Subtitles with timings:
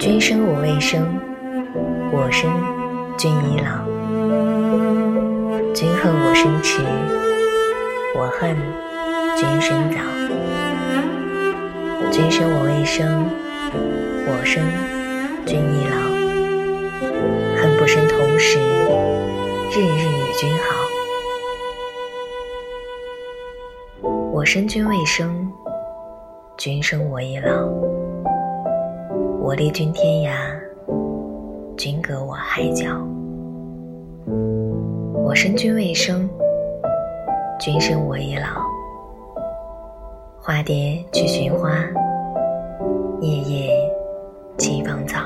[0.00, 1.06] 君生我未生，
[2.10, 2.50] 我生
[3.18, 3.84] 君已老。
[5.74, 6.80] 君恨我生迟，
[8.16, 8.56] 我恨
[9.36, 9.98] 君生早。
[12.10, 13.28] 君生我未生，
[14.26, 14.64] 我生
[15.44, 15.92] 君已老。
[17.60, 20.88] 恨不生同时，日日与君好。
[24.32, 25.52] 我生君未生，
[26.56, 27.99] 君生我已老。
[29.42, 30.36] 我立君天涯，
[31.74, 32.84] 君隔我海角。
[35.14, 36.28] 我生君未生，
[37.58, 38.62] 君生我已老。
[40.38, 41.70] 花蝶去寻花，
[43.22, 43.90] 夜夜
[44.58, 45.22] 栖芳草。